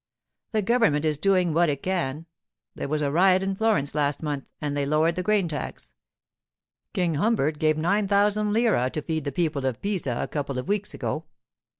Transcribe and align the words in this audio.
'The 0.53 0.63
government 0.63 1.05
is 1.05 1.19
doing 1.19 1.53
what 1.53 1.69
it 1.69 1.83
can. 1.83 2.25
There 2.73 2.87
was 2.87 3.03
a 3.03 3.11
riot 3.11 3.43
in 3.43 3.53
Florence 3.53 3.93
last 3.93 4.23
month, 4.23 4.45
and 4.59 4.75
they 4.75 4.83
lowered 4.83 5.13
the 5.15 5.21
grain 5.21 5.47
tax; 5.47 5.93
King 6.91 7.13
Humbert 7.13 7.59
gave 7.59 7.77
nine 7.77 8.07
thousand 8.07 8.51
lire 8.51 8.89
to 8.89 9.01
feed 9.03 9.25
the 9.25 9.31
people 9.31 9.63
of 9.63 9.79
Pisa 9.79 10.17
a 10.19 10.27
couple 10.27 10.57
of 10.57 10.67
weeks 10.67 10.95
ago. 10.95 11.25